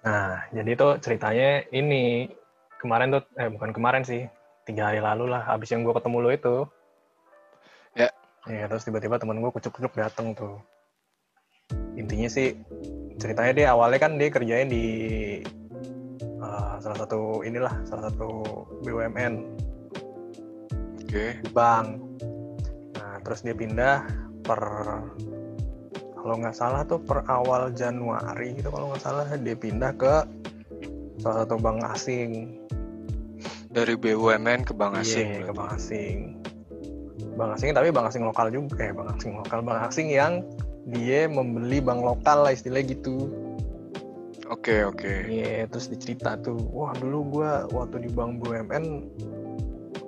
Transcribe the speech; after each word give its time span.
Nah, 0.00 0.48
jadi 0.48 0.70
tuh 0.80 0.96
ceritanya 1.04 1.68
ini 1.76 2.32
kemarin 2.80 3.12
tuh, 3.12 3.22
eh 3.36 3.52
bukan 3.52 3.76
kemarin 3.76 4.00
sih, 4.00 4.24
tiga 4.64 4.88
hari 4.88 5.04
lalu 5.04 5.28
lah, 5.28 5.44
habis 5.44 5.68
yang 5.68 5.84
gue 5.84 5.92
ketemu 5.92 6.16
lo 6.24 6.30
itu. 6.32 6.56
Ya. 7.92 8.08
Ya, 8.48 8.64
terus 8.64 8.88
tiba-tiba 8.88 9.20
temen 9.20 9.44
gue 9.44 9.52
kucuk-kucuk 9.52 9.92
dateng 9.92 10.32
tuh. 10.32 10.56
Intinya 12.00 12.32
sih, 12.32 12.56
ceritanya 13.20 13.52
dia 13.52 13.66
awalnya 13.76 14.00
kan 14.00 14.16
dia 14.16 14.32
kerjain 14.32 14.72
di 14.72 14.86
uh, 16.40 16.80
salah 16.80 16.98
satu 17.04 17.44
inilah, 17.44 17.84
salah 17.84 18.08
satu 18.08 18.28
BUMN 18.80 19.34
Oke. 21.04 21.44
di 21.44 21.50
bank. 21.52 22.00
Nah, 22.96 23.20
terus 23.20 23.44
dia 23.44 23.52
pindah 23.52 24.08
per 24.40 24.60
kalau 26.20 26.36
nggak 26.36 26.52
salah 26.52 26.84
tuh 26.84 27.00
per 27.00 27.24
awal 27.32 27.72
Januari 27.72 28.52
gitu 28.52 28.68
kalau 28.68 28.92
nggak 28.92 29.02
salah 29.02 29.24
dia 29.40 29.56
pindah 29.56 29.96
ke 29.96 30.14
salah 31.20 31.44
satu 31.44 31.56
bank 31.56 31.80
asing. 31.96 32.60
Dari 33.70 33.94
BUMN 33.96 34.66
ke 34.66 34.72
bank 34.76 35.00
asing. 35.00 35.40
Iya, 35.40 35.48
ke 35.48 35.52
bank 35.56 35.70
asing. 35.80 36.16
Bank 37.36 37.56
asing 37.56 37.70
tapi 37.72 37.88
bank 37.88 38.12
asing 38.12 38.24
lokal 38.26 38.52
juga, 38.52 38.84
eh 38.84 38.92
bank 38.92 39.16
asing 39.16 39.32
lokal, 39.36 39.64
bank 39.64 39.80
asing 39.88 40.12
yang 40.12 40.44
dia 40.90 41.28
membeli 41.28 41.80
bank 41.80 42.04
lokal 42.04 42.44
lah 42.44 42.52
istilahnya 42.52 42.96
gitu. 42.98 43.30
Oke, 44.50 44.82
oke. 44.82 45.30
Iya, 45.30 45.70
terus 45.70 45.86
dicerita 45.86 46.34
tuh, 46.42 46.58
wah 46.74 46.90
dulu 46.98 47.38
gua 47.38 47.70
waktu 47.70 48.02
di 48.02 48.10
bank 48.10 48.42
BUMN 48.42 48.84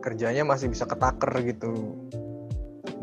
kerjanya 0.02 0.42
masih 0.42 0.66
bisa 0.66 0.82
ketaker 0.82 1.30
gitu. 1.46 1.94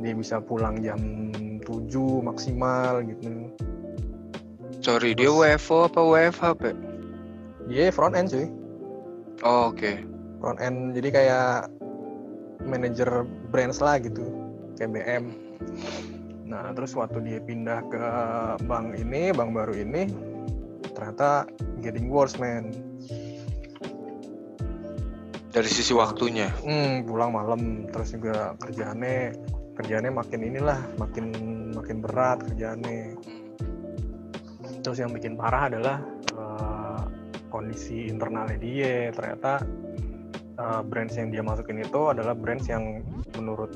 Dia 0.04 0.14
bisa 0.14 0.44
pulang 0.44 0.84
jam 0.84 1.32
7 1.70 2.26
maksimal 2.26 3.06
gitu. 3.06 3.54
Sorry, 4.82 5.14
dia 5.14 5.30
WFO 5.30 5.86
apa 5.86 6.02
WFH, 6.02 6.44
Pe? 6.58 6.72
Dia 7.70 7.94
front 7.94 8.18
end 8.18 8.34
cuy, 8.34 8.50
Oh, 9.46 9.70
oke. 9.70 10.02
front 10.42 10.58
end 10.58 10.98
jadi 10.98 11.10
kayak 11.14 11.54
manajer 12.66 13.28
brands 13.54 13.80
lah 13.80 14.02
gitu, 14.02 14.26
kayak 14.76 14.90
BM. 14.98 15.24
Nah, 16.50 16.74
terus 16.74 16.98
waktu 16.98 17.22
dia 17.22 17.40
pindah 17.44 17.86
ke 17.94 18.04
bank 18.66 18.98
ini, 18.98 19.30
bank 19.30 19.54
baru 19.54 19.78
ini, 19.78 20.10
ternyata 20.98 21.46
getting 21.86 22.10
worse 22.10 22.36
man. 22.42 22.74
Dari 25.54 25.70
sisi 25.70 25.94
waktunya. 25.94 26.50
Hmm, 26.66 27.06
pulang 27.06 27.36
malam, 27.36 27.86
terus 27.94 28.16
juga 28.18 28.58
kerjaannya 28.58 29.38
kerjaannya 29.78 30.12
makin 30.12 30.42
inilah, 30.44 30.80
makin 31.00 31.26
makin 31.80 32.04
berat 32.04 32.44
kerjaannya. 32.44 33.16
Terus 34.84 34.98
yang 35.00 35.12
bikin 35.16 35.40
parah 35.40 35.72
adalah 35.72 35.98
eh, 36.36 37.04
kondisi 37.48 38.12
internalnya 38.12 38.60
dia. 38.60 39.10
Ternyata 39.16 39.64
eh, 40.60 40.82
brands 40.84 41.16
yang 41.16 41.32
dia 41.32 41.42
masukin 41.42 41.80
itu 41.80 42.02
adalah 42.12 42.36
brands 42.36 42.68
yang 42.68 43.04
menurut 43.40 43.72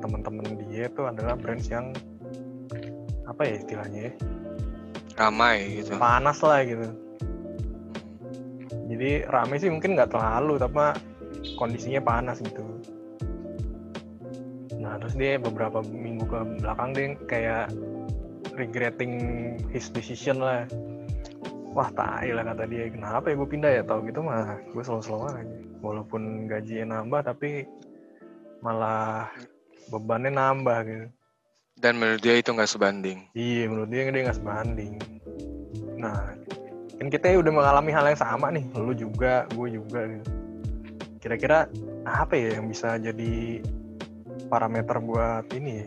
teman-teman 0.00 0.56
dia 0.68 0.88
itu 0.88 1.02
adalah 1.04 1.36
brands 1.36 1.68
yang 1.68 1.92
apa 3.28 3.46
ya 3.46 3.54
istilahnya 3.62 4.00
ya, 4.10 4.12
Ramai 5.20 5.84
gitu. 5.84 5.94
panas 6.00 6.40
lah 6.40 6.64
gitu. 6.64 6.88
Jadi 8.90 9.22
rame 9.28 9.54
sih 9.60 9.70
mungkin 9.70 9.94
nggak 9.94 10.10
terlalu, 10.10 10.58
tapi 10.58 10.98
kondisinya 11.54 12.02
panas 12.02 12.42
gitu. 12.42 12.79
Terus 15.00 15.14
dia 15.16 15.40
beberapa 15.40 15.80
minggu 15.80 16.24
ke 16.28 16.38
belakang 16.60 16.90
dia 16.92 17.06
kayak 17.24 17.66
regretting 18.54 19.14
his 19.72 19.88
decision 19.88 20.44
lah. 20.44 20.68
Wah 21.70 21.88
tai 21.94 22.34
lah 22.34 22.42
kata 22.42 22.66
dia, 22.66 22.90
kenapa 22.90 23.30
ya 23.30 23.38
gue 23.38 23.48
pindah 23.48 23.70
ya? 23.70 23.82
Tahu 23.86 24.10
gitu 24.10 24.20
mah 24.26 24.58
gue 24.74 24.82
selalu-selalu 24.82 25.24
aja. 25.32 25.56
Walaupun 25.80 26.50
gajinya 26.50 27.00
nambah 27.00 27.30
tapi 27.32 27.64
malah 28.60 29.30
bebannya 29.88 30.34
nambah 30.34 30.78
gitu. 30.84 31.06
Dan 31.80 31.96
menurut 31.96 32.20
dia 32.20 32.36
itu 32.36 32.52
nggak 32.52 32.68
sebanding. 32.68 33.24
Iya, 33.32 33.64
menurut 33.72 33.88
dia 33.88 34.12
dia 34.12 34.22
nggak 34.28 34.36
sebanding. 34.36 35.00
Nah, 35.96 36.36
kan 37.00 37.08
kita 37.08 37.32
ya 37.32 37.40
udah 37.40 37.52
mengalami 37.56 37.90
hal 37.96 38.04
yang 38.04 38.20
sama 38.20 38.52
nih. 38.52 38.68
Lu 38.76 38.92
juga, 38.92 39.48
gue 39.56 39.80
juga. 39.80 40.04
Gitu. 40.04 40.28
Kira-kira 41.24 41.72
apa 42.04 42.36
ya 42.36 42.60
yang 42.60 42.68
bisa 42.68 43.00
jadi 43.00 43.64
parameter 44.50 44.98
buat 44.98 45.46
ini? 45.54 45.86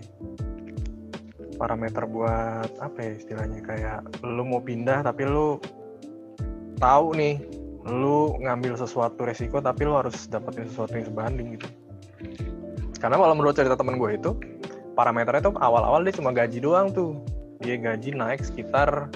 Parameter 1.60 2.08
buat 2.08 2.72
apa 2.80 2.98
ya 3.04 3.12
istilahnya 3.20 3.60
kayak 3.62 4.00
lu 4.24 4.48
mau 4.48 4.64
pindah 4.64 5.04
tapi 5.04 5.28
lu 5.28 5.60
tahu 6.80 7.14
nih 7.14 7.38
lu 7.84 8.40
ngambil 8.40 8.80
sesuatu 8.80 9.28
resiko 9.28 9.60
tapi 9.60 9.84
lu 9.84 10.00
harus 10.00 10.26
dapetin 10.32 10.72
sesuatu 10.72 10.96
yang 10.96 11.08
sebanding 11.12 11.48
gitu. 11.60 11.68
Karena 12.98 13.20
kalau 13.20 13.36
menurut 13.36 13.54
cerita 13.54 13.76
temen 13.76 14.00
gue 14.00 14.16
itu 14.16 14.32
parameternya 14.96 15.52
tuh 15.52 15.56
awal-awal 15.60 16.00
dia 16.08 16.16
cuma 16.16 16.32
gaji 16.32 16.64
doang 16.64 16.90
tuh 16.96 17.20
dia 17.60 17.76
gaji 17.76 18.16
naik 18.16 18.44
sekitar 18.48 19.12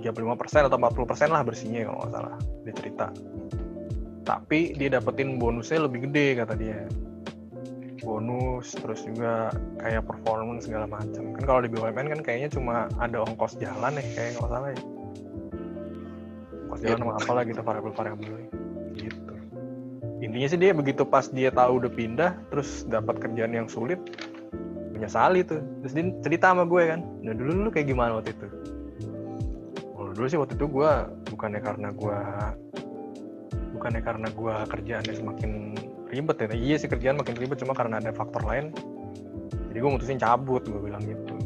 35% 0.00 0.70
atau 0.70 0.78
40% 0.78 1.34
lah 1.34 1.42
bersihnya 1.42 1.90
kalau 1.90 1.98
nggak 2.06 2.12
salah 2.14 2.36
dia 2.62 2.74
cerita 2.78 3.06
tapi 4.22 4.74
dia 4.78 4.88
dapetin 4.98 5.38
bonusnya 5.38 5.82
lebih 5.86 6.06
gede 6.10 6.38
kata 6.38 6.54
dia 6.54 6.86
bonus 8.06 8.70
terus 8.78 9.02
juga 9.02 9.50
kayak 9.82 10.06
performance 10.06 10.70
segala 10.70 10.86
macam. 10.86 11.34
Kan 11.34 11.42
kalau 11.42 11.60
di 11.66 11.70
BUMN 11.74 12.06
kan 12.14 12.20
kayaknya 12.22 12.54
cuma 12.54 12.86
ada 13.02 13.26
ongkos 13.26 13.58
jalan 13.58 13.98
ya 13.98 14.04
kayak 14.14 14.38
nggak 14.38 14.46
salah 14.46 14.70
ya. 14.70 14.80
Ongkos 16.70 16.80
jalan 16.86 16.98
sama 17.02 17.14
apalah 17.18 17.42
gitu 17.42 17.60
variabel-variabel 17.66 18.34
gitu. 18.94 19.34
Intinya 20.22 20.48
sih 20.48 20.58
dia 20.62 20.70
begitu 20.70 21.02
pas 21.02 21.26
dia 21.26 21.50
tahu 21.50 21.82
udah 21.82 21.90
pindah 21.90 22.30
terus 22.54 22.86
dapat 22.86 23.18
kerjaan 23.18 23.50
yang 23.50 23.66
sulit 23.66 23.98
menyesali 24.94 25.42
tuh. 25.42 25.58
Terus 25.82 25.92
dia 25.92 26.04
cerita 26.22 26.54
sama 26.54 26.62
gue 26.62 26.82
kan 26.86 27.02
nah 27.26 27.34
dulu 27.34 27.66
lu 27.66 27.70
kayak 27.74 27.90
gimana 27.90 28.22
waktu 28.22 28.30
itu? 28.30 28.46
Oh, 29.98 30.14
dulu 30.14 30.26
sih 30.30 30.38
waktu 30.38 30.54
itu 30.54 30.70
gue 30.70 30.90
bukannya 31.34 31.58
karena 31.58 31.90
gue 31.90 32.18
bukannya 33.76 34.00
karena 34.00 34.28
gue 34.30 34.54
kerjaannya 34.72 35.14
semakin 35.18 35.50
ribet 36.16 36.36
ya 36.40 36.46
iya 36.56 36.76
sih 36.80 36.88
kerjaan 36.88 37.20
makin 37.20 37.36
ribet 37.36 37.60
cuma 37.60 37.76
karena 37.76 38.00
ada 38.00 38.08
faktor 38.16 38.40
lain 38.48 38.72
jadi 39.68 39.78
gue 39.84 39.90
mutusin 39.92 40.16
cabut 40.16 40.64
gue 40.64 40.80
bilang 40.80 41.04
gitu 41.04 41.36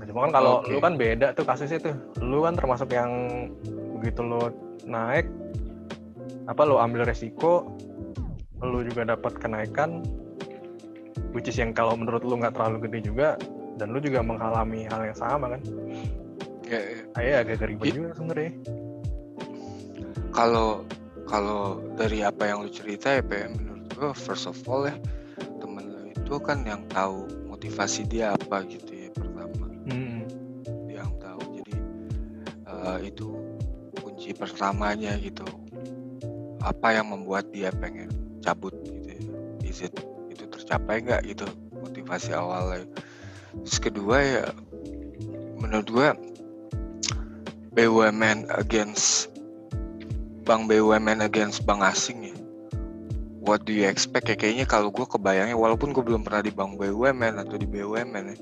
nah, 0.00 0.04
cuma 0.08 0.18
kan 0.24 0.32
kalau 0.32 0.64
Oke. 0.64 0.72
lu 0.72 0.78
kan 0.80 0.94
beda 0.96 1.36
tuh 1.36 1.44
kasusnya 1.44 1.92
tuh 1.92 1.96
lu 2.24 2.40
kan 2.40 2.56
termasuk 2.56 2.88
yang 2.88 3.12
begitu 4.00 4.24
lu 4.24 4.40
naik 4.88 5.28
apa 6.48 6.64
lu 6.64 6.80
ambil 6.80 7.04
resiko 7.04 7.68
lu 8.64 8.80
juga 8.88 9.12
dapat 9.12 9.36
kenaikan 9.36 10.00
which 11.36 11.52
is 11.52 11.60
yang 11.60 11.76
kalau 11.76 11.92
menurut 11.92 12.24
lu 12.24 12.40
nggak 12.40 12.56
terlalu 12.56 12.88
gede 12.88 13.12
juga 13.12 13.36
dan 13.76 13.92
lu 13.92 14.00
juga 14.00 14.24
mengalami 14.24 14.88
hal 14.88 15.04
yang 15.04 15.18
sama 15.18 15.52
kan 15.52 15.60
Ya, 16.70 16.78
ya. 16.78 17.02
Ayah 17.18 17.36
agak 17.42 17.66
ribet 17.66 17.90
Iya. 17.90 17.94
juga 17.98 18.08
sebenarnya 18.14 18.52
kalau 20.30 20.86
kalau 21.30 21.78
dari 21.94 22.26
apa 22.26 22.50
yang 22.50 22.66
lu 22.66 22.70
cerita 22.74 23.14
ya 23.14 23.22
PM 23.22 23.54
menurut 23.54 23.86
gua 23.94 24.10
first 24.10 24.50
of 24.50 24.58
all 24.66 24.82
ya 24.82 24.98
temen 25.62 25.86
lu 25.86 26.10
itu 26.10 26.34
kan 26.42 26.66
yang 26.66 26.82
tahu 26.90 27.30
motivasi 27.46 28.02
dia 28.10 28.34
apa 28.34 28.66
gitu 28.66 28.90
ya 28.90 29.08
pertama. 29.14 29.70
Hmm. 29.86 30.26
dia 30.90 31.06
yang 31.06 31.14
tahu 31.22 31.38
jadi 31.62 31.74
eh, 32.66 32.98
itu 33.06 33.30
kunci 34.02 34.34
pertamanya 34.34 35.14
gitu. 35.22 35.46
Apa 36.60 36.98
yang 36.98 37.14
membuat 37.14 37.48
dia 37.54 37.72
pengen 37.72 38.10
cabut 38.42 38.74
gitu 38.84 39.08
ya? 39.08 39.20
Is 39.62 39.80
it 39.86 39.94
itu 40.28 40.44
tercapai 40.50 41.06
nggak 41.06 41.30
gitu 41.30 41.46
motivasi 41.78 42.34
awalnya? 42.34 42.90
Terus 43.64 43.78
kedua 43.78 44.18
ya 44.18 44.44
menurut 45.62 45.86
gua 45.94 46.10
BUMN 47.70 48.50
against 48.58 49.29
bank 50.50 50.66
BUMN 50.66 51.22
against 51.22 51.62
bank 51.62 51.86
asing 51.86 52.26
ya? 52.26 52.34
What 53.38 53.62
do 53.62 53.70
you 53.70 53.86
expect 53.86 54.26
ya? 54.26 54.34
Kayaknya 54.34 54.66
kalau 54.66 54.90
gue 54.90 55.06
kebayangnya 55.06 55.54
walaupun 55.54 55.94
gue 55.94 56.02
belum 56.02 56.26
pernah 56.26 56.42
di 56.42 56.50
bank 56.50 56.74
BUMN 56.74 57.38
atau 57.38 57.54
di 57.54 57.70
BUMN 57.70 58.34
ya 58.34 58.36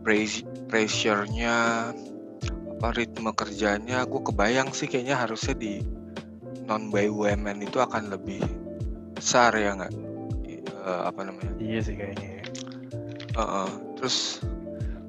pres- 0.00 0.48
pressure-nya 0.72 1.56
apa 2.80 2.96
ritme 2.96 3.36
kerjanya 3.36 4.08
gue 4.08 4.20
kebayang 4.24 4.72
sih 4.72 4.88
kayaknya 4.88 5.20
harusnya 5.20 5.52
di 5.60 5.84
non 6.64 6.88
BUMN 6.88 7.68
itu 7.68 7.84
akan 7.84 8.08
lebih 8.08 8.40
besar 9.12 9.52
ya 9.60 9.76
nggak? 9.76 9.92
Eh, 10.48 11.02
apa 11.04 11.20
namanya? 11.20 11.52
Iya 11.60 11.80
sih 11.84 11.94
kayaknya 12.00 12.28
ya. 12.40 12.44
Heeh. 13.36 13.70
terus 14.00 14.40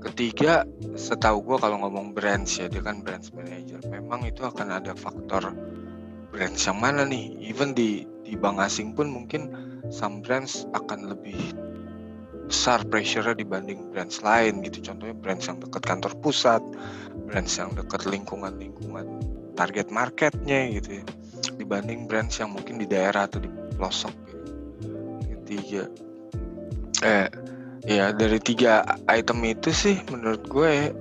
ketiga 0.03 0.67
setahu 0.99 1.39
gue 1.47 1.57
kalau 1.63 1.79
ngomong 1.87 2.11
brands 2.11 2.59
ya 2.59 2.67
dia 2.67 2.83
kan 2.83 2.99
brands 2.99 3.31
manager. 3.31 3.79
Memang 3.87 4.27
itu 4.27 4.43
akan 4.43 4.67
ada 4.75 4.91
faktor 4.91 5.55
brands 6.31 6.63
yang 6.63 6.79
mana 6.79 7.03
nih? 7.03 7.35
Even 7.43 7.75
di 7.75 8.07
di 8.23 8.39
bank 8.39 8.63
asing 8.63 8.95
pun 8.95 9.11
mungkin 9.11 9.51
some 9.91 10.23
brands 10.23 10.63
akan 10.71 11.11
lebih 11.11 11.37
besar 12.47 12.83
pressure 12.87 13.35
dibanding 13.35 13.91
brands 13.91 14.23
lain 14.23 14.63
gitu. 14.63 14.79
Contohnya 14.81 15.15
brands 15.15 15.45
yang 15.51 15.59
dekat 15.59 15.83
kantor 15.83 16.13
pusat 16.23 16.63
brands 17.27 17.55
yang 17.59 17.75
dekat 17.75 18.07
lingkungan-lingkungan 18.07 19.07
target 19.55 19.91
marketnya 19.91 20.71
gitu 20.79 21.03
ya 21.03 21.05
dibanding 21.55 22.09
brands 22.09 22.41
yang 22.41 22.53
mungkin 22.53 22.81
di 22.81 22.87
daerah 22.89 23.29
atau 23.29 23.39
di 23.41 23.49
pelosok 23.77 24.13
gitu. 24.25 24.45
ketiga 25.37 25.83
eh 27.01 27.27
ya 27.85 28.13
dari 28.13 28.37
tiga 28.41 28.85
item 29.09 29.41
itu 29.45 29.73
sih 29.73 29.97
menurut 30.09 30.43
gue 30.45 30.93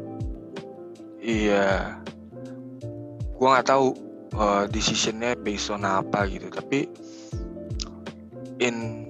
iya 1.21 1.97
gue 3.37 3.47
nggak 3.47 3.69
tahu 3.69 3.93
uh, 4.37 4.65
decisionnya 4.71 5.35
based 5.39 5.73
on 5.73 5.83
apa 5.83 6.27
gitu. 6.31 6.51
Tapi 6.51 6.87
in 8.61 9.07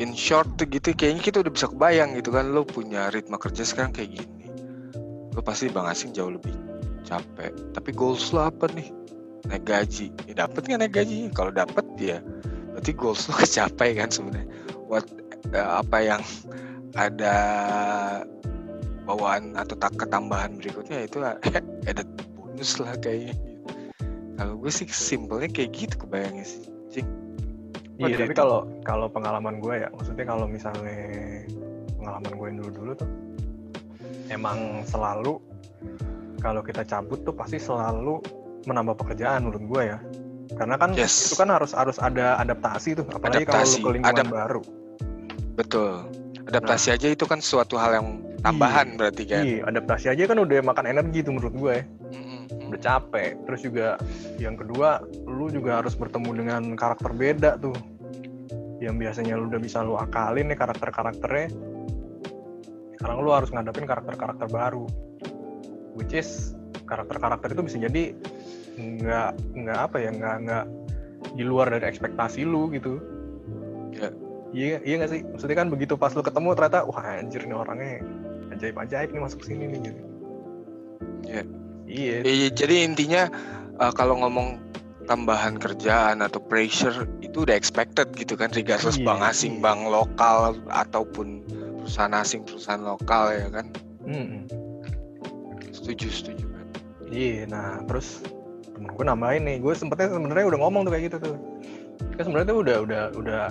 in 0.00 0.16
short 0.16 0.48
gitu 0.58 0.96
kayaknya 0.96 1.22
kita 1.22 1.36
udah 1.44 1.52
bisa 1.52 1.66
kebayang 1.68 2.16
gitu 2.16 2.32
kan 2.32 2.50
lo 2.50 2.64
punya 2.64 3.12
ritme 3.12 3.36
kerja 3.36 3.62
sekarang 3.62 3.92
kayak 3.92 4.18
gini. 4.18 4.48
Lo 5.36 5.40
pasti 5.44 5.68
bang 5.68 5.86
asing 5.86 6.16
jauh 6.16 6.32
lebih 6.32 6.54
capek. 7.04 7.52
Tapi 7.76 7.90
goals 7.92 8.32
lo 8.32 8.48
apa 8.48 8.66
nih? 8.72 8.88
Naik 9.46 9.64
gaji. 9.68 10.10
Ya 10.26 10.46
dapet 10.46 10.66
nggak 10.66 10.80
naik 10.86 10.94
gaji? 10.96 11.28
Kalau 11.34 11.52
dapet 11.52 11.84
ya 12.00 12.18
berarti 12.72 12.92
goals 12.96 13.28
lo 13.28 13.36
kecapai 13.42 13.98
kan 14.00 14.08
sebenarnya. 14.08 14.48
What 14.88 15.06
uh, 15.52 15.84
apa 15.84 15.98
yang 16.00 16.22
ada 16.92 17.36
bawaan 19.02 19.58
atau 19.58 19.74
tak 19.74 19.98
ketambahan 19.98 20.56
berikutnya 20.60 21.04
itu 21.04 21.18
ada 21.90 22.02
bonus 22.38 22.78
lah 22.78 22.94
kayaknya 23.00 23.51
kalau 24.36 24.54
gue 24.58 24.72
sih 24.72 24.88
simpelnya 24.88 25.48
kayak 25.50 25.70
gitu 25.76 25.94
kebayangnya 26.06 26.46
sih 26.46 26.62
Cing. 26.92 27.08
Iya, 28.00 28.24
tapi 28.24 28.34
kalau 28.34 28.66
kalau 28.82 29.06
pengalaman 29.06 29.62
gue 29.62 29.86
ya, 29.86 29.88
maksudnya 29.92 30.24
kalau 30.26 30.48
misalnya 30.48 31.44
pengalaman 32.00 32.32
gue 32.34 32.46
yang 32.48 32.58
dulu-dulu 32.64 32.92
tuh 32.98 33.10
emang 34.32 34.82
selalu 34.88 35.38
kalau 36.42 36.64
kita 36.64 36.82
cabut 36.82 37.22
tuh 37.22 37.36
pasti 37.36 37.62
selalu 37.62 38.18
menambah 38.66 38.98
pekerjaan 38.98 39.46
menurut 39.46 39.64
gue 39.68 39.82
ya. 39.94 39.98
Karena 40.52 40.76
kan 40.76 40.92
yes. 40.92 41.32
itu 41.32 41.36
kan 41.38 41.48
harus 41.48 41.72
harus 41.72 41.96
ada 41.96 42.36
adaptasi 42.42 42.98
tuh, 42.98 43.06
apalagi 43.08 43.48
kalau 43.48 43.64
lu 43.64 43.78
ke 43.78 43.90
lingkungan 43.96 44.26
Adap 44.26 44.28
baru. 44.28 44.62
Betul. 45.56 45.92
Adaptasi 46.50 46.92
nah, 46.92 46.96
aja 46.98 47.08
itu 47.08 47.24
kan 47.24 47.38
suatu 47.38 47.78
hal 47.78 48.02
yang 48.02 48.08
tambahan 48.42 48.92
iya, 48.92 48.96
berarti 48.98 49.22
kan. 49.24 49.42
Iya, 49.46 49.60
adaptasi 49.70 50.06
aja 50.12 50.22
kan 50.26 50.38
udah 50.42 50.58
makan 50.60 50.84
energi 50.90 51.18
tuh 51.24 51.32
menurut 51.38 51.54
gue. 51.54 51.76
Udah 52.72 52.80
capek. 52.80 53.36
Terus 53.44 53.60
juga 53.60 54.00
yang 54.40 54.56
kedua, 54.56 55.04
lu 55.28 55.52
juga 55.52 55.84
harus 55.84 55.92
bertemu 55.92 56.30
dengan 56.32 56.62
karakter 56.72 57.12
beda 57.12 57.60
tuh. 57.60 57.76
Yang 58.80 58.96
biasanya 58.96 59.36
lu 59.36 59.52
udah 59.52 59.60
bisa 59.60 59.84
lu 59.84 60.00
akalin 60.00 60.48
nih 60.48 60.56
karakter-karakternya. 60.56 61.52
Sekarang 62.96 63.16
lu 63.20 63.30
harus 63.30 63.52
ngadapin 63.52 63.84
karakter-karakter 63.84 64.48
baru. 64.48 64.88
Which 65.92 66.16
is 66.16 66.56
karakter-karakter 66.88 67.52
itu 67.52 67.62
bisa 67.62 67.76
jadi 67.76 68.16
nggak 68.72 69.30
nggak 69.52 69.78
apa 69.78 69.96
ya 70.00 70.10
nggak 70.16 70.36
nggak 70.48 70.64
di 71.36 71.44
luar 71.44 71.68
dari 71.68 71.84
ekspektasi 71.86 72.48
lu 72.48 72.72
gitu. 72.72 72.98
Ya. 73.92 74.08
Iya, 74.52 74.84
iya 74.84 74.94
gak 75.00 75.10
sih? 75.16 75.20
Maksudnya 75.24 75.56
kan 75.56 75.68
begitu 75.72 75.96
pas 75.96 76.12
lu 76.12 76.20
ketemu 76.20 76.52
ternyata, 76.52 76.84
wah 76.84 77.00
anjir 77.00 77.40
nih 77.48 77.56
orangnya 77.56 78.04
ajaib-ajaib 78.52 79.08
nih 79.08 79.22
masuk 79.24 79.40
sini 79.48 79.64
nih 79.64 79.80
gitu. 79.80 80.02
Iya. 81.24 81.42
Iya. 81.92 82.24
Ya, 82.24 82.48
jadi 82.48 82.88
intinya 82.88 83.28
uh, 83.76 83.92
kalau 83.92 84.16
ngomong 84.24 84.56
tambahan 85.04 85.60
kerjaan 85.60 86.24
atau 86.24 86.40
pressure 86.40 87.04
itu 87.20 87.44
udah 87.44 87.52
expected 87.52 88.08
gitu 88.16 88.38
kan 88.38 88.48
regardless 88.54 88.96
iya, 88.96 89.04
bank 89.04 89.20
asing, 89.28 89.58
iya. 89.58 89.62
bank 89.62 89.80
lokal 89.90 90.56
ataupun 90.72 91.44
perusahaan 91.84 92.14
asing, 92.16 92.46
perusahaan 92.48 92.80
lokal 92.80 93.34
ya 93.34 93.48
kan. 93.52 93.66
Hmm. 94.06 94.48
Setuju, 95.74 96.08
setuju 96.08 96.46
kan. 96.48 96.66
Iya, 97.12 97.44
nah 97.50 97.82
terus 97.84 98.24
gue 98.78 99.04
nambahin 99.04 99.44
nih, 99.44 99.56
gue 99.60 99.72
sempetnya 99.76 100.16
sebenarnya 100.16 100.48
udah 100.48 100.60
ngomong 100.64 100.82
tuh 100.88 100.92
kayak 100.96 101.04
gitu 101.12 101.16
tuh. 101.20 101.36
Kan 102.16 102.22
sebenarnya 102.24 102.48
tuh 102.48 102.58
udah 102.62 102.76
udah 102.86 103.02
udah 103.18 103.42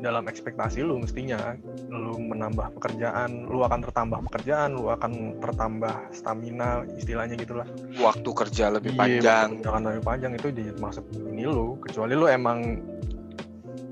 dalam 0.00 0.28
ekspektasi 0.28 0.84
lu 0.84 1.00
mestinya. 1.00 1.54
Lu 1.88 2.16
menambah 2.18 2.76
pekerjaan 2.80 3.48
lu 3.48 3.62
akan 3.62 3.80
tertambah 3.84 4.18
pekerjaan 4.30 4.76
lu 4.76 4.92
akan 4.92 5.40
tertambah 5.40 5.94
stamina 6.12 6.84
istilahnya 6.96 7.36
gitulah. 7.36 7.66
Waktu 8.00 8.30
kerja 8.32 8.72
lebih 8.72 8.94
iya, 8.94 9.00
panjang. 9.00 9.48
akan 9.64 9.82
lebih 9.92 10.04
panjang 10.04 10.32
itu 10.36 10.48
jadi 10.52 10.72
masuk 10.78 11.04
ini 11.32 11.44
lu. 11.48 11.76
Kecuali 11.80 12.14
lu 12.14 12.26
emang 12.28 12.80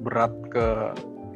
berat 0.05 0.35
ke 0.53 0.93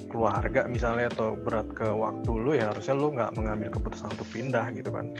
keluarga 0.08 0.64
misalnya 0.66 1.12
atau 1.12 1.36
berat 1.36 1.68
ke 1.76 1.84
waktu 1.84 2.30
lu 2.32 2.56
ya 2.56 2.72
harusnya 2.72 2.96
lu 2.96 3.12
nggak 3.12 3.36
mengambil 3.36 3.68
keputusan 3.76 4.08
untuk 4.12 4.28
pindah 4.32 4.66
gitu 4.72 4.88
kan. 4.92 5.12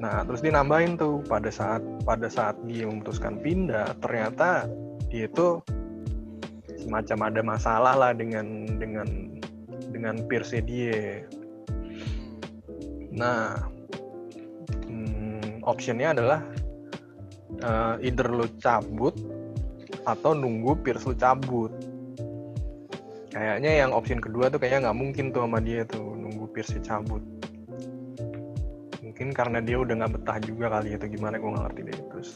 Nah 0.00 0.24
terus 0.24 0.40
dia 0.40 0.52
nambahin 0.52 0.96
tuh 0.96 1.20
pada 1.24 1.52
saat 1.52 1.84
pada 2.02 2.26
saat 2.28 2.56
dia 2.64 2.88
memutuskan 2.88 3.38
pindah 3.40 3.92
ternyata 4.00 4.68
dia 5.12 5.28
itu 5.28 5.60
semacam 6.84 7.18
ada 7.32 7.40
masalah 7.40 7.94
lah 7.96 8.12
dengan 8.12 8.68
dengan 8.76 9.40
dengan 9.88 10.20
peernya 10.28 10.60
dia. 10.60 11.24
Nah, 13.14 13.56
hmm, 14.84 15.64
optionnya 15.64 16.12
adalah 16.12 16.40
uh, 17.64 17.96
either 18.04 18.28
lo 18.28 18.44
cabut 18.60 19.16
atau 20.04 20.36
nunggu 20.36 20.76
peers 20.84 21.08
lo 21.08 21.16
cabut. 21.16 21.72
Kayaknya 23.32 23.82
yang 23.82 23.90
option 23.90 24.22
kedua 24.22 24.46
tuh 24.46 24.62
kayaknya 24.62 24.90
nggak 24.90 24.98
mungkin 24.98 25.24
tuh 25.34 25.42
sama 25.42 25.58
dia 25.58 25.82
tuh 25.82 26.14
nunggu 26.14 26.54
peersnya 26.54 26.82
cabut. 26.86 27.22
Mungkin 29.02 29.34
karena 29.34 29.58
dia 29.58 29.82
udah 29.82 29.94
nggak 30.04 30.12
betah 30.20 30.38
juga 30.42 30.78
kali 30.78 30.94
itu 30.94 31.06
gimana 31.18 31.38
gue 31.38 31.50
nggak 31.50 31.64
ngerti 31.66 31.80
deh 31.86 31.98
terus 32.14 32.30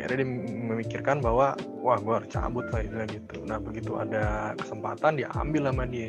akhirnya 0.00 0.24
dia 0.24 0.30
memikirkan 0.72 1.20
bahwa 1.20 1.52
wah 1.84 1.98
gue 2.00 2.14
harus 2.22 2.30
cabut 2.32 2.66
lah 2.72 3.06
gitu. 3.06 3.44
Nah 3.44 3.60
begitu 3.60 4.00
ada 4.00 4.56
kesempatan 4.56 5.20
dia 5.20 5.28
ambil 5.36 5.68
sama 5.68 5.84
dia. 5.84 6.08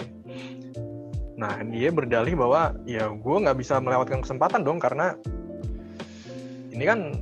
Nah 1.35 1.59
dia 1.67 1.89
berdalih 1.91 2.39
bahwa 2.39 2.71
ya 2.87 3.11
gue 3.11 3.37
nggak 3.43 3.57
bisa 3.59 3.77
melewatkan 3.83 4.23
kesempatan 4.23 4.63
dong 4.63 4.79
karena 4.79 5.13
ini 6.71 6.83
kan 6.87 7.19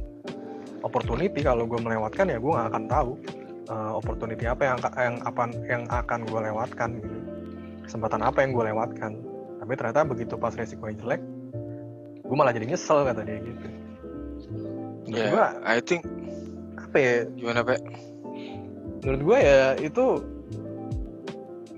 opportunity. 0.85 1.41
Kalau 1.41 1.65
gue 1.65 1.79
melewatkan 1.81 2.29
ya 2.29 2.37
gue 2.37 2.51
nggak 2.53 2.69
akan 2.69 2.85
tahu 2.85 3.11
uh, 3.73 3.91
opportunity 3.97 4.45
apa 4.45 4.69
yang 4.69 4.77
yang 4.97 5.15
apa 5.25 5.41
yang 5.65 5.83
akan 5.89 6.19
gue 6.29 6.39
lewatkan. 6.45 6.89
Gitu 7.01 7.17
kesempatan 7.89 8.21
apa 8.21 8.45
yang 8.45 8.53
gue 8.53 8.69
lewatkan? 8.69 9.17
Tapi 9.59 9.71
ternyata 9.73 10.05
begitu 10.05 10.37
pas 10.37 10.53
resikonya 10.53 11.01
jelek 11.01 11.21
gue 12.29 12.37
malah 12.37 12.53
jadi 12.53 12.69
nyesel 12.69 13.01
kata 13.09 13.25
dia 13.25 13.41
gitu. 13.41 13.67
Yeah, 15.09 15.33
gue 15.33 15.45
I 15.65 15.81
think 15.81 16.05
apa 16.89 16.97
ya? 16.97 17.15
Gimana 17.37 17.61
pak? 17.61 17.79
Menurut 19.05 19.21
gue 19.21 19.37
ya 19.37 19.61
itu 19.77 20.05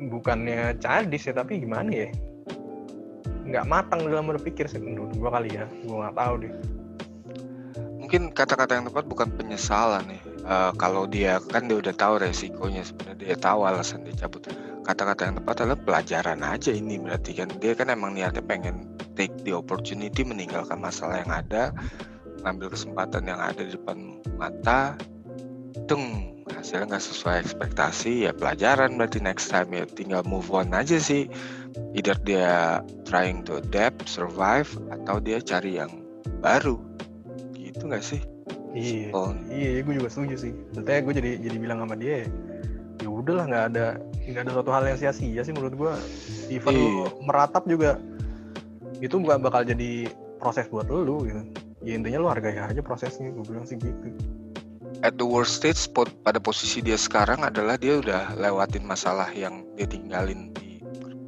bukannya 0.07 0.79
cadis 0.79 1.27
ya 1.27 1.35
tapi 1.35 1.59
gimana 1.59 1.91
ya? 1.91 2.09
Nggak 3.43 3.67
matang 3.67 4.07
dalam 4.07 4.31
berpikir 4.31 4.71
sih 4.71 4.79
menurut 4.79 5.11
gue 5.11 5.29
kali 5.29 5.51
ya. 5.51 5.67
Gue 5.83 5.99
nggak 5.99 6.15
tahu 6.15 6.33
deh. 6.47 6.53
Mungkin 7.99 8.31
kata-kata 8.31 8.79
yang 8.79 8.85
tepat 8.87 9.05
bukan 9.07 9.29
penyesalan 9.35 10.03
nih 10.07 10.21
uh, 10.47 10.71
kalau 10.75 11.07
dia 11.07 11.39
kan 11.51 11.67
dia 11.67 11.79
udah 11.79 11.95
tahu 11.95 12.19
resikonya 12.19 12.83
sebenarnya 12.83 13.35
dia 13.35 13.35
tahu 13.35 13.67
alasan 13.67 14.07
dia 14.07 14.15
cabut. 14.15 14.47
Kata-kata 14.81 15.29
yang 15.29 15.35
tepat 15.43 15.55
adalah 15.61 15.79
pelajaran 15.83 16.39
aja 16.41 16.71
ini 16.73 16.97
berarti 16.97 17.35
kan. 17.37 17.51
Dia 17.59 17.75
kan 17.75 17.91
emang 17.91 18.15
niatnya 18.15 18.41
pengen 18.41 18.87
take 19.13 19.35
the 19.43 19.51
opportunity 19.53 20.23
meninggalkan 20.23 20.79
masalah 20.79 21.21
yang 21.21 21.31
ada 21.31 21.75
ngambil 22.41 22.73
kesempatan 22.73 23.29
yang 23.29 23.39
ada 23.39 23.61
di 23.61 23.73
depan 23.73 24.21
mata 24.37 24.97
tung 25.85 26.35
hasilnya 26.51 26.93
nggak 26.93 27.05
sesuai 27.05 27.35
ekspektasi 27.47 28.27
ya 28.27 28.31
pelajaran 28.35 28.99
berarti 28.99 29.23
next 29.23 29.49
time 29.49 29.71
ya 29.71 29.87
tinggal 29.87 30.21
move 30.27 30.51
on 30.51 30.75
aja 30.75 30.99
sih. 30.99 31.31
Either 31.95 32.19
dia 32.27 32.83
trying 33.07 33.47
to 33.47 33.63
adapt 33.63 34.05
survive 34.11 34.67
atau 34.91 35.23
dia 35.23 35.39
cari 35.39 35.79
yang 35.79 36.03
baru. 36.43 36.75
Gitu 37.55 37.81
nggak 37.87 38.03
sih? 38.03 38.21
Iya. 38.71 39.11
Simple. 39.11 39.35
iya 39.51 39.83
gue 39.83 39.93
juga 39.95 40.09
setuju 40.11 40.35
sih. 40.35 40.53
Setelah 40.75 41.01
gue 41.07 41.13
jadi 41.15 41.31
jadi 41.39 41.57
bilang 41.59 41.79
sama 41.83 41.95
dia 41.95 42.27
ya 43.01 43.09
udahlah 43.09 43.45
nggak 43.49 43.65
ada 43.73 43.85
nggak 44.29 44.41
ada 44.45 44.51
suatu 44.53 44.71
hal 44.71 44.83
yang 44.85 44.97
sia-sia 44.97 45.41
sih 45.41 45.53
menurut 45.53 45.73
gue 45.73 45.93
even 46.53 46.73
iya. 46.77 47.07
meratap 47.25 47.65
juga 47.65 47.97
itu 49.01 49.17
bukan 49.17 49.41
bakal 49.41 49.65
jadi 49.65 50.13
proses 50.37 50.69
buat 50.69 50.85
lu 50.85 51.25
gitu 51.25 51.41
ya 51.81 51.93
intinya 51.97 52.19
lu 52.21 52.29
hargai 52.29 52.57
aja 52.57 52.81
prosesnya 52.81 53.33
gue 53.33 53.45
bilang 53.45 53.65
sih 53.65 53.77
gitu 53.77 54.13
at 55.01 55.17
the 55.17 55.25
worst 55.25 55.57
stage 55.57 55.81
pada 56.21 56.37
posisi 56.37 56.81
dia 56.81 56.97
sekarang 56.97 57.41
adalah 57.41 57.77
dia 57.77 57.97
udah 57.97 58.37
lewatin 58.37 58.85
masalah 58.85 59.29
yang 59.33 59.65
dia 59.73 59.89
tinggalin 59.89 60.53
di 60.53 60.77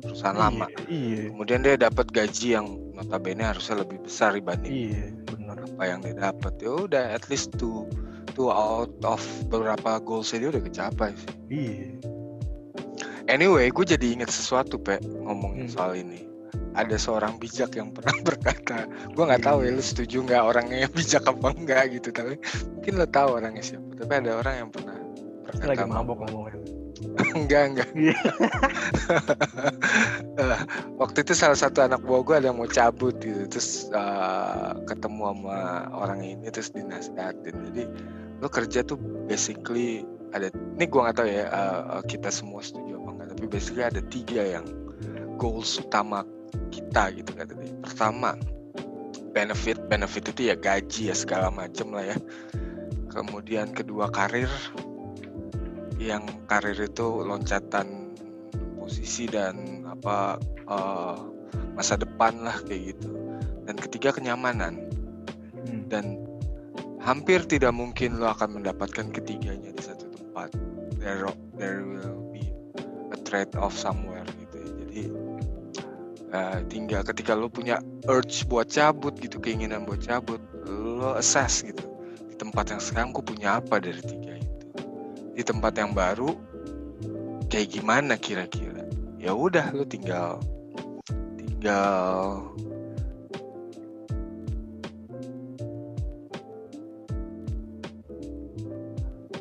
perusahaan 0.06 0.38
iya, 0.38 0.44
lama 0.46 0.68
iya. 0.86 1.22
kemudian 1.34 1.66
dia 1.66 1.76
dapat 1.78 2.06
gaji 2.14 2.48
yang 2.60 2.68
notabene 2.94 3.42
harusnya 3.42 3.82
lebih 3.82 3.98
besar 4.06 4.38
dibanding 4.38 4.94
iya, 4.94 5.04
benar. 5.26 5.58
apa 5.58 5.84
yang 5.90 6.00
dia 6.06 6.16
dapat 6.18 6.54
ya 6.62 6.72
udah 6.86 7.06
at 7.18 7.26
least 7.34 7.50
two 7.58 7.90
two 8.38 8.54
out 8.54 8.94
of 9.02 9.22
beberapa 9.50 9.98
goals 10.06 10.30
dia 10.30 10.54
udah 10.54 10.62
kecapai 10.62 11.18
sih 11.18 11.34
iya 11.50 12.14
Anyway, 13.32 13.72
gue 13.72 13.86
jadi 13.88 14.20
inget 14.20 14.28
sesuatu, 14.28 14.76
Pe, 14.76 15.00
ngomongin 15.00 15.72
Hmm. 15.72 15.72
soal 15.72 15.96
ini. 15.96 16.28
Ada 16.74 16.98
seorang 16.98 17.38
bijak 17.38 17.78
yang 17.78 17.94
pernah 17.94 18.14
berkata, 18.28 18.86
gue 18.90 19.24
nggak 19.24 19.44
tahu 19.46 19.66
ya 19.66 19.72
lu 19.74 19.84
setuju 19.84 20.26
nggak 20.26 20.44
orangnya 20.44 20.78
yang 20.88 20.94
bijak 20.94 21.24
apa 21.26 21.48
enggak 21.54 21.84
gitu, 21.94 22.10
tapi 22.10 22.36
mungkin 22.74 22.94
lo 22.98 23.08
tahu 23.10 23.30
orangnya 23.42 23.64
siapa. 23.64 23.90
Tapi 23.98 24.14
ada 24.14 24.32
orang 24.40 24.56
yang 24.58 24.70
pernah 24.70 24.98
berkata 25.44 25.66
lagi 25.70 25.86
mabok 25.86 26.18
ngomongnya. 26.26 26.60
enggak 27.40 27.64
enggak. 27.74 27.90
Iya. 27.94 28.18
Eh, 30.34 30.62
waktu 30.98 31.22
itu 31.22 31.38
salah 31.38 31.54
satu 31.54 31.86
anak 31.86 32.02
buah 32.02 32.26
gue 32.26 32.36
ada 32.42 32.50
yang 32.50 32.58
mau 32.58 32.66
cabut 32.66 33.14
gitu, 33.22 33.46
terus 33.46 33.86
eh, 33.94 34.72
ketemu 34.90 35.30
sama 35.30 35.86
orang 35.94 36.26
ini 36.26 36.50
terus 36.50 36.74
dinasihatin. 36.74 37.54
Jadi 37.70 37.84
lo 38.42 38.50
kerja 38.50 38.82
tuh 38.82 38.98
basically 39.30 40.02
ada, 40.34 40.50
ini 40.50 40.90
gue 40.90 41.00
nggak 41.06 41.18
tahu 41.22 41.30
ya 41.30 41.46
eh, 41.54 42.02
kita 42.10 42.34
semua 42.34 42.66
setuju 42.66 42.98
apa 42.98 43.10
enggak, 43.14 43.28
tapi 43.38 43.46
basically 43.46 43.86
ada 43.86 44.02
tiga 44.10 44.42
yang 44.58 44.66
goals 45.38 45.78
utama 45.78 46.26
kita 46.72 47.14
gitu 47.16 47.32
kata 47.34 47.54
dia. 47.58 47.74
Pertama 47.82 48.38
benefit, 49.34 49.78
benefit 49.90 50.30
itu 50.34 50.54
ya 50.54 50.56
gaji 50.56 51.10
ya 51.10 51.16
segala 51.16 51.50
macem 51.50 51.90
lah 51.94 52.06
ya. 52.06 52.18
Kemudian 53.10 53.74
kedua 53.74 54.10
karir, 54.10 54.50
yang 56.02 56.26
karir 56.50 56.78
itu 56.78 57.22
loncatan 57.22 58.18
posisi 58.78 59.30
dan 59.30 59.86
apa 59.86 60.42
eh, 60.70 61.18
masa 61.74 61.98
depan 61.98 62.42
lah 62.42 62.58
kayak 62.66 62.98
gitu. 62.98 63.10
Dan 63.64 63.80
ketiga 63.80 64.12
kenyamanan 64.12 64.94
Hmm. 65.64 65.88
dan 65.88 66.06
hampir 67.00 67.44
tidak 67.48 67.72
mungkin 67.72 68.20
lo 68.20 68.32
akan 68.36 68.60
mendapatkan 68.60 69.10
ketiganya 69.16 69.72
di 69.72 69.84
satu 69.84 70.12
tempat. 70.12 70.52
There 71.00 71.28
there 71.56 71.84
will 71.84 72.20
be 72.32 72.52
a 73.12 73.18
trade 73.24 73.56
off 73.56 73.76
somewhere 73.76 74.28
gitu 74.28 74.56
ya. 74.60 74.70
Jadi 74.84 75.02
eh, 76.34 76.60
tinggal 76.68 77.06
ketika 77.06 77.38
lo 77.38 77.48
punya 77.48 77.78
urge 78.10 78.44
buat 78.50 78.68
cabut 78.68 79.14
gitu, 79.22 79.38
keinginan 79.38 79.86
buat 79.86 80.02
cabut, 80.02 80.42
lo 80.66 81.14
assess 81.16 81.62
gitu. 81.62 81.86
Di 82.28 82.36
tempat 82.36 82.74
yang 82.74 82.82
sekarang 82.82 83.14
gue 83.14 83.22
punya 83.22 83.62
apa 83.62 83.78
dari 83.78 84.02
tiga 84.02 84.34
itu? 84.42 84.66
Di 85.38 85.44
tempat 85.46 85.78
yang 85.78 85.94
baru 85.94 86.34
kayak 87.48 87.70
gimana 87.70 88.18
kira-kira? 88.18 88.90
Ya 89.22 89.32
udah 89.38 89.72
lo 89.72 89.86
tinggal 89.86 90.42
tinggal 91.38 92.44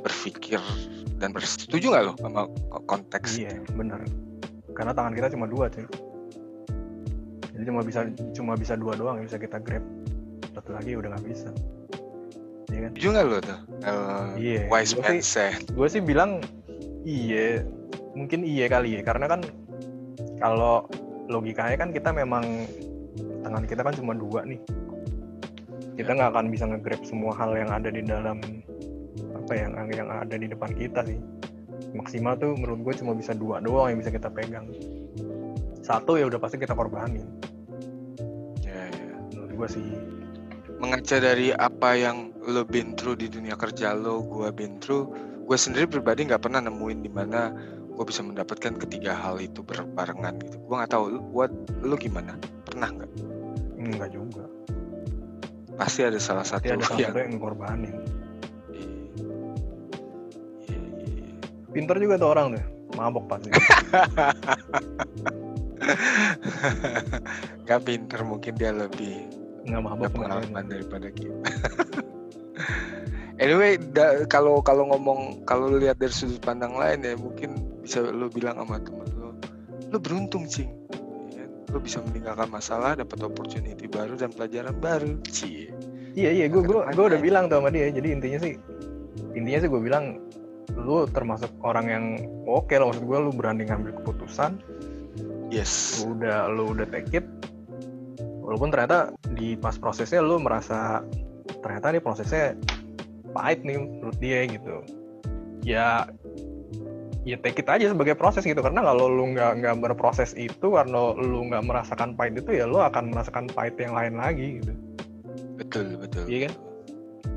berpikir 0.02 0.60
dan 1.18 1.30
bersetuju 1.30 1.94
nggak 1.94 2.04
lo 2.04 2.12
sama 2.18 2.46
ko- 2.70 2.84
konteks 2.86 3.38
Iya, 3.38 3.58
benar. 3.74 4.02
Karena 4.74 4.92
tangan 4.94 5.14
kita 5.14 5.30
cuma 5.34 5.46
dua, 5.46 5.70
cuy. 5.70 5.86
Jadi 7.62 7.70
cuma 7.70 7.86
bisa 7.86 8.00
cuma 8.34 8.52
bisa 8.58 8.74
dua 8.74 8.98
doang 8.98 9.22
yang 9.22 9.30
bisa 9.30 9.38
kita 9.38 9.62
grab. 9.62 9.86
Satu 10.50 10.74
lagi 10.74 10.98
udah 10.98 11.14
nggak 11.14 11.26
bisa. 11.30 11.54
Iya 12.74 12.90
kan? 12.90 12.92
nggak 12.98 13.24
lo 13.30 13.38
tuh 13.38 13.58
Iya. 14.34 14.66
wise 14.66 14.98
man 14.98 15.22
sih, 15.22 15.54
said 15.54 15.62
gue 15.70 15.86
sih 15.86 16.02
bilang 16.02 16.42
iya. 17.06 17.62
Mungkin 18.18 18.42
iya 18.42 18.66
kali 18.66 18.98
ya. 18.98 19.06
Karena 19.06 19.30
kan 19.30 19.46
kalau 20.42 20.90
logikanya 21.30 21.78
kan 21.78 21.94
kita 21.94 22.10
memang 22.10 22.66
tangan 23.46 23.62
kita 23.62 23.86
kan 23.86 23.94
cuma 23.94 24.18
dua 24.18 24.42
nih. 24.42 24.58
Kita 25.94 26.18
nggak 26.18 26.34
akan 26.34 26.50
bisa 26.50 26.66
nge-grab 26.66 27.06
semua 27.06 27.30
hal 27.38 27.54
yang 27.54 27.70
ada 27.70 27.94
di 27.94 28.02
dalam 28.02 28.42
apa 29.38 29.52
yang 29.54 29.70
yang 29.94 30.10
ada 30.10 30.34
di 30.34 30.50
depan 30.50 30.74
kita 30.74 31.06
sih. 31.06 31.22
Maksimal 31.94 32.34
tuh 32.42 32.58
menurut 32.58 32.90
gue 32.90 33.06
cuma 33.06 33.14
bisa 33.14 33.38
dua 33.38 33.62
doang 33.62 33.94
yang 33.94 34.02
bisa 34.02 34.10
kita 34.10 34.26
pegang. 34.34 34.66
Satu 35.82 36.14
ya 36.14 36.30
udah 36.30 36.38
pasti 36.38 36.56
kita 36.56 36.72
korbanin. 36.72 37.26
ya, 38.62 38.86
ya. 38.88 39.14
Menurut 39.34 39.50
gue 39.52 39.68
sih. 39.68 39.86
mengaca 40.82 41.22
dari 41.22 41.54
apa 41.54 41.94
yang 41.94 42.34
lo 42.42 42.66
been 42.66 42.98
through 42.98 43.14
di 43.14 43.30
dunia 43.30 43.54
kerja 43.54 43.94
lo 43.94 44.18
gue 44.26 44.50
been 44.50 44.82
through 44.82 45.06
gue 45.46 45.54
sendiri 45.54 45.86
pribadi 45.86 46.26
nggak 46.26 46.42
pernah 46.42 46.58
nemuin 46.58 47.06
di 47.06 47.10
mana 47.12 47.54
gue 47.86 48.02
bisa 48.02 48.18
mendapatkan 48.18 48.74
ketiga 48.82 49.14
hal 49.14 49.38
itu 49.38 49.62
berbarengan 49.62 50.42
gitu 50.42 50.58
gue 50.58 50.74
nggak 50.74 50.90
tahu 50.90 51.22
buat 51.30 51.54
lo 51.86 51.94
gimana 51.94 52.34
pernah 52.66 52.90
nggak 52.98 53.10
Enggak 53.78 54.10
juga. 54.10 54.46
pasti 55.74 56.02
ada 56.06 56.18
salah 56.18 56.42
satu 56.46 56.66
Pasti 56.66 56.74
ada 56.74 56.84
salah 56.86 56.98
yang 56.98 57.10
satu 57.10 57.18
yang 57.18 57.32
ngorbanin. 57.38 57.94
Iya, 58.70 58.86
iya, 60.66 60.78
iya. 61.02 61.34
Pinter 61.70 61.96
juga 61.98 62.14
tuh 62.20 62.28
orang 62.30 62.46
tuh. 62.54 62.64
Mabok 62.94 63.24
pasti. 63.26 63.50
Gak 67.68 67.80
pinter 67.86 68.20
mungkin 68.22 68.52
dia 68.56 68.72
lebih 68.72 69.26
Nggak 69.62 69.82
mabok. 69.82 70.10
pengalaman 70.10 70.64
daripada 70.66 71.06
kita. 71.14 71.38
anyway, 73.42 73.78
da- 73.78 74.26
kalau 74.26 74.58
kalau 74.58 74.90
ngomong 74.90 75.46
kalau 75.46 75.70
lu 75.70 75.78
lihat 75.78 76.02
dari 76.02 76.10
sudut 76.10 76.42
pandang 76.42 76.74
lain 76.74 77.06
ya 77.06 77.14
mungkin 77.14 77.62
bisa 77.78 78.02
lu 78.02 78.26
bilang 78.26 78.58
sama 78.58 78.82
temen 78.82 79.06
lu, 79.14 79.30
lu 79.94 79.98
beruntung 80.02 80.50
cing. 80.50 80.70
Ya, 81.30 81.46
Lu 81.70 81.78
bisa 81.78 82.02
meninggalkan 82.02 82.50
masalah, 82.50 82.98
dapat 82.98 83.22
opportunity 83.22 83.86
baru 83.86 84.18
dan 84.18 84.34
pelajaran 84.34 84.74
baru. 84.82 85.14
Cie. 85.30 85.70
Iya 86.12 86.30
iya, 86.42 86.46
gue 86.50 86.60
gue 86.60 86.82
gue 86.82 87.04
udah 87.08 87.20
bilang 87.22 87.46
tuh 87.46 87.62
sama 87.62 87.70
dia. 87.70 87.86
Jadi 87.88 88.08
intinya 88.12 88.38
sih, 88.42 88.58
intinya 89.32 89.58
sih 89.62 89.68
gue 89.70 89.80
bilang, 89.80 90.18
lu 90.74 91.06
termasuk 91.08 91.48
orang 91.62 91.86
yang 91.86 92.04
oke 92.44 92.74
lah 92.74 92.90
maksud 92.90 93.06
gue, 93.06 93.18
lu 93.18 93.30
berani 93.32 93.64
ngambil 93.64 93.96
keputusan, 94.02 94.58
Yes. 95.52 96.00
lu 96.00 96.16
udah 96.16 96.48
lu 96.48 96.72
udah 96.72 96.88
take 96.88 97.12
it. 97.20 97.26
Walaupun 98.40 98.72
ternyata 98.72 99.12
di 99.36 99.54
pas 99.60 99.76
prosesnya 99.76 100.24
lu 100.24 100.40
merasa 100.40 101.04
ternyata 101.60 101.92
nih 101.92 102.02
prosesnya 102.02 102.56
pahit 103.36 103.60
nih 103.62 103.76
menurut 103.76 104.16
dia 104.16 104.48
gitu. 104.48 104.80
Ya 105.62 106.08
ya 107.22 107.36
take 107.38 107.62
it 107.62 107.68
aja 107.68 107.92
sebagai 107.92 108.16
proses 108.18 108.42
gitu 108.42 108.58
karena 108.58 108.82
kalau 108.82 109.06
lu 109.06 109.30
nggak 109.30 109.62
nggak 109.62 109.76
berproses 109.78 110.34
itu 110.34 110.74
karena 110.74 111.14
lu 111.14 111.46
nggak 111.46 111.62
merasakan 111.62 112.18
pahit 112.18 112.34
itu 112.42 112.50
ya 112.58 112.66
lu 112.66 112.82
akan 112.82 113.14
merasakan 113.14 113.46
pahit 113.46 113.78
yang 113.78 113.94
lain 113.94 114.18
lagi 114.18 114.58
gitu 114.58 114.74
Betul, 115.62 115.96
betul. 116.00 116.24
Iya 116.26 116.48
kan? 116.48 116.52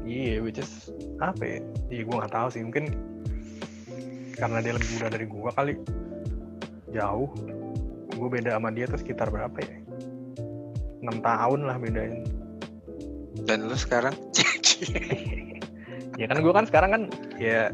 Iya, 0.05 0.41
which 0.41 0.59
is 0.61 0.89
apa 1.21 1.43
ya? 1.43 1.59
Iya, 1.93 2.01
gue 2.07 2.15
nggak 2.15 2.33
tahu 2.33 2.47
sih. 2.49 2.61
Mungkin 2.65 2.85
karena 4.35 4.57
dia 4.59 4.73
lebih 4.75 4.89
muda 4.97 5.07
dari 5.13 5.25
gue 5.29 5.51
kali. 5.53 5.73
Jauh. 6.91 7.29
Gue 8.15 8.29
beda 8.31 8.55
sama 8.55 8.71
dia 8.71 8.87
tuh 8.87 8.99
sekitar 8.99 9.27
berapa 9.29 9.55
ya? 9.59 9.77
6 11.03 11.21
tahun 11.21 11.59
lah 11.67 11.77
bedanya. 11.77 12.23
Dan 13.45 13.67
lu 13.67 13.75
sekarang 13.75 14.15
ya 16.21 16.25
kan 16.31 16.37
gue 16.39 16.53
kan 16.55 16.65
sekarang 16.65 16.89
kan 16.91 17.01
ya 17.37 17.69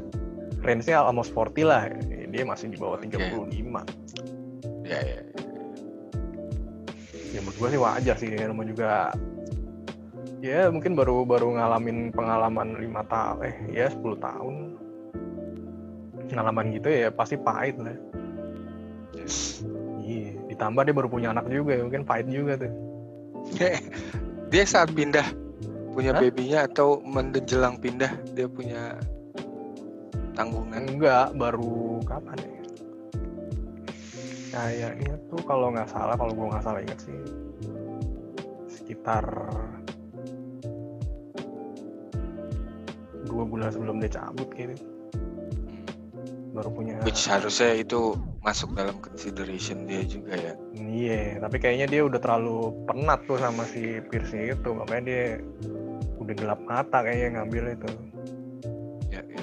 range-nya 0.66 1.06
almost 1.06 1.32
40 1.38 1.66
lah. 1.66 1.88
Dia 2.32 2.44
masih 2.48 2.74
di 2.74 2.78
bawah 2.80 2.98
35. 3.00 3.54
ya 4.88 5.00
ya. 5.00 5.22
Ya 7.32 7.40
menurut 7.40 7.56
gue 7.56 7.70
sih 7.72 7.80
wajar 7.80 8.16
sih. 8.20 8.28
Namanya 8.34 8.70
juga 8.74 8.92
ya 10.42 10.74
mungkin 10.74 10.98
baru 10.98 11.22
baru 11.22 11.54
ngalamin 11.54 12.10
pengalaman 12.10 12.82
lima 12.82 13.06
tahun 13.06 13.46
eh 13.46 13.56
ya 13.78 13.94
10 13.94 14.02
tahun 14.18 14.56
pengalaman 16.34 16.74
gitu 16.74 16.90
ya 16.90 17.14
pasti 17.14 17.38
pahit 17.38 17.78
lah 17.78 17.94
Yes. 19.12 19.60
Ditambah 20.62 20.86
dia 20.86 20.94
baru 20.94 21.10
punya 21.10 21.34
anak 21.34 21.50
juga, 21.50 21.74
ya, 21.74 21.82
mungkin 21.82 22.06
pahit 22.06 22.30
juga 22.30 22.54
tuh. 22.54 22.70
dia 24.54 24.62
saat 24.62 24.94
pindah 24.94 25.26
punya 25.98 26.14
Hah? 26.14 26.22
babynya 26.22 26.70
atau 26.70 27.02
menjelang 27.02 27.82
pindah 27.82 28.14
dia 28.38 28.46
punya 28.46 28.94
tanggungan 30.38 30.86
Enggak, 30.86 31.34
baru 31.34 31.98
kapan 32.06 32.38
ya? 32.46 32.62
Kayaknya 34.54 35.18
tuh 35.34 35.42
kalau 35.50 35.74
nggak 35.74 35.90
salah, 35.90 36.14
kalau 36.14 36.30
gua 36.38 36.54
nggak 36.54 36.62
salah 36.70 36.80
ingat 36.86 37.10
sih 37.10 37.18
sekitar 38.70 39.26
dua 43.26 43.44
bulan 43.50 43.74
sebelum 43.74 43.98
dia 43.98 44.14
cabut 44.14 44.46
gitu. 44.54 44.78
Baru 46.52 46.68
punya. 46.68 47.00
which 47.08 47.32
harusnya 47.32 47.80
itu 47.80 48.20
masuk 48.44 48.76
dalam 48.76 49.00
consideration 49.00 49.88
dia 49.88 50.04
juga 50.04 50.36
ya 50.36 50.54
Iya, 50.76 51.40
tapi 51.40 51.64
kayaknya 51.64 51.88
dia 51.88 52.02
udah 52.04 52.20
terlalu 52.20 52.76
penat 52.84 53.24
tuh 53.24 53.40
sama 53.40 53.64
si 53.64 54.04
Pierce 54.12 54.36
itu, 54.36 54.70
makanya 54.76 55.04
dia 55.08 55.24
udah 56.20 56.34
gelap 56.36 56.60
mata 56.68 57.00
kayaknya 57.02 57.40
ngambil 57.40 57.64
itu. 57.72 57.90
ya, 59.10 59.22
ya. 59.24 59.42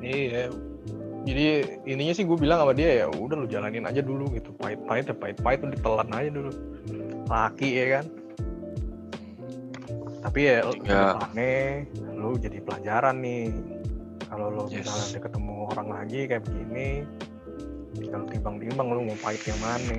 Iya. 0.00 0.42
Jadi 1.26 1.44
ininya 1.90 2.14
sih 2.14 2.24
gue 2.24 2.38
bilang 2.38 2.62
sama 2.62 2.72
dia 2.72 3.02
ya 3.02 3.06
udah 3.10 3.34
lu 3.34 3.46
jalanin 3.50 3.84
aja 3.84 3.98
dulu 4.00 4.30
gitu. 4.32 4.54
Pahit-pahit 4.56 5.10
ya 5.10 5.14
pahit-pahit 5.14 5.58
tuh 5.60 5.70
ditelan 5.74 6.08
aja 6.14 6.30
dulu. 6.30 6.50
Laki 7.26 7.68
ya 7.74 7.86
kan. 7.98 8.04
Tapi 10.22 10.38
ya 10.40 10.58
Iya. 10.62 10.70
ke 10.72 10.94
depannya 10.94 11.52
lu 12.14 12.30
jadi 12.38 12.58
pelajaran 12.62 13.16
nih. 13.20 13.42
Kalau 14.36 14.52
lu 14.52 14.62
Yes. 14.68 14.84
misalnya 14.84 15.06
ada 15.08 15.20
ketemu 15.24 15.52
orang 15.72 15.88
lagi 15.88 16.18
kayak 16.28 16.42
begini, 16.44 16.88
kalau 18.12 18.26
timbang-timbang 18.28 18.86
lu 18.92 19.00
mau 19.08 19.16
pahit 19.18 19.40
yang 19.48 19.60
mana 19.64 19.96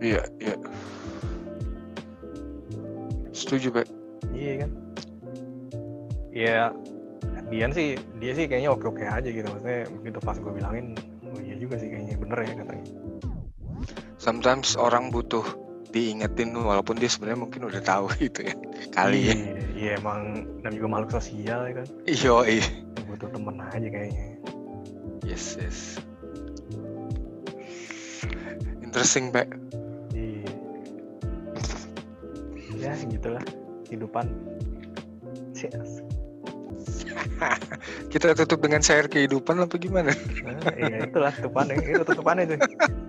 Iya, 0.00 0.22
iya. 0.40 0.56
Setuju, 3.30 3.68
Pak. 3.70 3.86
iya 4.32 4.64
kan 4.64 4.70
ya 6.32 6.72
Dian 7.52 7.68
sih 7.70 7.94
dia 8.16 8.32
sih 8.32 8.48
kayaknya 8.48 8.72
oke 8.72 8.88
oke 8.88 9.04
aja 9.04 9.28
gitu 9.28 9.44
maksudnya 9.44 9.84
begitu 9.92 10.18
pas 10.18 10.34
gue 10.34 10.48
bilangin 10.48 10.96
oh 11.22 11.36
iya 11.36 11.54
juga 11.54 11.76
sih 11.76 11.92
kayaknya 11.92 12.16
bener 12.16 12.38
ya 12.40 12.54
katanya 12.56 12.86
Sometimes 14.16 14.72
orang 14.74 15.12
butuh 15.12 15.44
diingetin 15.92 16.56
walaupun 16.56 16.96
dia 16.96 17.12
sebenarnya 17.12 17.44
mungkin 17.44 17.68
udah 17.68 17.82
tahu 17.84 18.08
gitu 18.24 18.48
ya. 18.48 18.54
Kali 18.88 19.20
ya. 19.28 19.34
iya, 19.36 19.52
iya 19.76 19.90
emang 20.00 20.48
namanya 20.64 20.72
juga 20.72 20.88
makhluk 20.88 21.10
sosial 21.12 21.60
ya 21.68 21.72
kan 21.76 21.86
Iya, 22.08 22.34
iya. 22.48 22.64
Butuh 23.12 23.28
temen 23.28 23.56
aja 23.60 23.88
kayaknya 23.92 24.26
Yes, 25.22 25.54
yes. 25.54 26.02
Interesting, 28.82 29.30
Pak. 29.30 29.54
iya 30.16 30.50
ya 32.82 32.92
gitulah 33.06 33.44
kehidupan 33.86 34.26
Yes. 35.62 36.02
Kita 38.12 38.34
tutup 38.34 38.66
dengan 38.66 38.82
share 38.82 39.06
kehidupan 39.06 39.62
apa 39.62 39.78
gimana? 39.78 40.10
Nah, 40.42 40.74
iya 40.74 41.06
itulah 41.06 41.30
tutupannya 41.30 41.78
itu 41.86 42.02
tutupannya 42.02 42.44
tuh 42.50 42.58